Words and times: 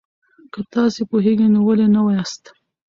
که 0.53 0.59
تاسو 0.73 1.01
پوهېږئ، 1.09 1.47
نو 1.53 1.59
ولې 1.67 1.87
نه 1.95 2.01
وایاست؟ 2.05 2.43